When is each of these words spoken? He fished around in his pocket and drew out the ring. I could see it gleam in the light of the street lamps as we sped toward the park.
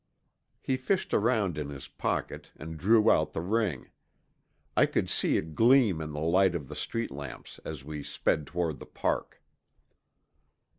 He 0.63 0.77
fished 0.77 1.13
around 1.13 1.59
in 1.59 1.69
his 1.69 1.87
pocket 1.87 2.51
and 2.57 2.75
drew 2.79 3.11
out 3.11 3.33
the 3.33 3.41
ring. 3.41 3.91
I 4.75 4.87
could 4.87 5.07
see 5.11 5.37
it 5.37 5.53
gleam 5.53 6.01
in 6.01 6.11
the 6.11 6.19
light 6.21 6.55
of 6.55 6.69
the 6.69 6.75
street 6.75 7.11
lamps 7.11 7.59
as 7.63 7.85
we 7.85 8.01
sped 8.01 8.47
toward 8.47 8.79
the 8.79 8.87
park. 8.87 9.43